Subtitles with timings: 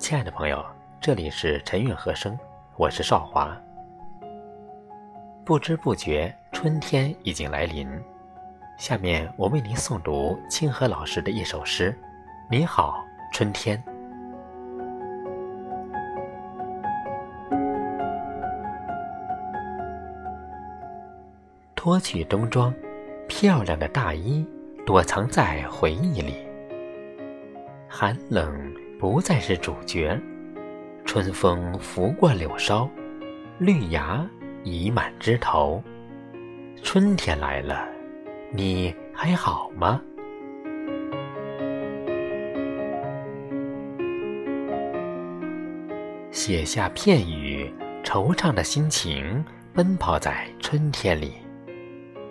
[0.00, 0.64] 亲爱的朋友，
[0.98, 2.36] 这里是陈韵和声，
[2.78, 3.54] 我是少华。
[5.44, 7.86] 不知不觉，春天已经来临。
[8.78, 11.94] 下面我为您诵读清河老师的一首诗：
[12.50, 13.80] 你好，春天。
[21.74, 22.74] 脱去冬装，
[23.28, 24.48] 漂亮的大衣
[24.86, 26.36] 躲藏在回忆里。
[27.86, 28.50] 寒冷。
[29.00, 30.20] 不再是主角，
[31.06, 32.86] 春风拂过柳梢，
[33.58, 34.28] 绿芽
[34.62, 35.82] 已满枝头。
[36.82, 37.88] 春天来了，
[38.52, 40.02] 你还好吗？
[46.30, 47.72] 写下片语，
[48.04, 49.42] 惆怅的心情
[49.72, 51.32] 奔跑在春天里。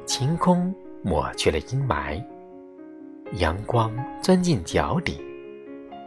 [0.06, 2.24] 晴空抹去了阴霾，
[3.40, 5.20] 阳光钻进脚底。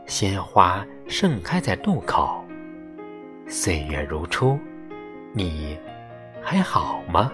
[0.06, 2.45] 鲜花盛开在路口，
[3.47, 4.59] 岁月如初，
[5.33, 5.78] 你
[6.42, 7.33] 还好吗？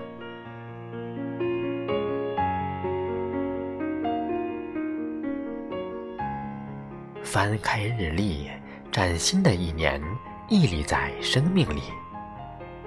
[7.22, 8.48] 翻开日历，
[8.92, 10.00] 崭新的一年
[10.48, 11.82] 屹立在生命里，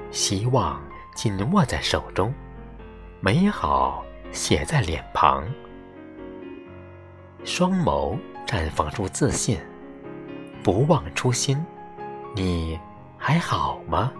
[0.09, 0.81] 希望
[1.15, 2.33] 紧握在手中，
[3.19, 5.43] 美好写在脸庞，
[7.43, 9.59] 双眸绽放出自信。
[10.63, 11.57] 不忘初心，
[12.35, 12.79] 你
[13.17, 14.11] 还好吗？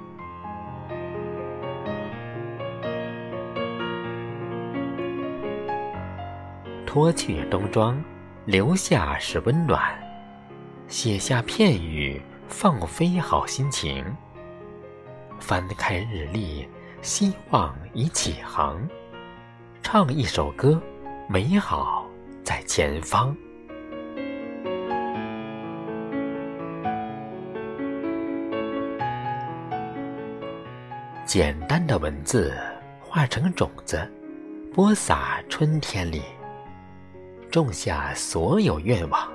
[6.85, 8.03] 脱去冬装，
[8.45, 9.79] 留下是温暖；
[10.87, 14.03] 写下片语，放飞好心情。
[15.39, 16.67] 翻开日历，
[17.01, 18.81] 希望已起航。
[19.81, 20.81] 唱一首歌，
[21.29, 22.05] 美好
[22.43, 23.35] 在前方。
[31.25, 32.53] 简单的文字
[32.99, 34.09] 化成种子，
[34.73, 36.21] 播撒春天里，
[37.49, 39.31] 种下所有愿望，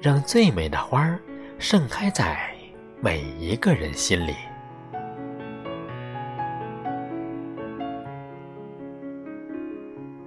[0.00, 1.20] 让最美的花儿
[1.58, 2.52] 盛开在
[3.00, 4.34] 每一个人心里。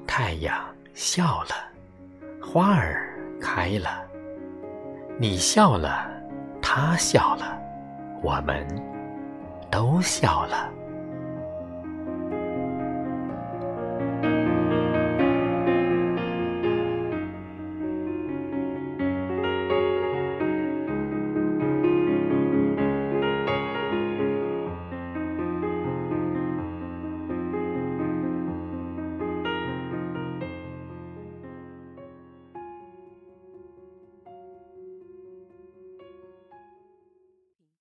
[0.05, 0.57] 太阳
[0.93, 1.49] 笑了，
[2.41, 4.05] 花儿开了，
[5.19, 6.09] 你笑了，
[6.61, 7.59] 他笑了，
[8.23, 8.65] 我们
[9.69, 10.71] 都笑了。